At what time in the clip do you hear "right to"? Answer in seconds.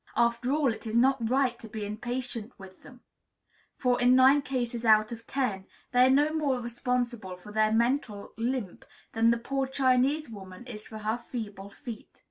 1.29-1.69